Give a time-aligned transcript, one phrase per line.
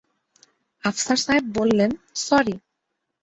[0.83, 1.91] আফসার সাহেব বললেন,
[2.17, 2.55] সরি।